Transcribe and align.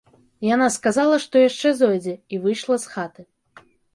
Яна 0.53 0.67
сказала, 0.75 1.19
што 1.25 1.43
яшчэ 1.49 1.73
зойдзе, 1.83 2.13
і 2.37 2.41
выйшла 2.45 2.75
з 2.87 2.95
хаты. 2.97 3.21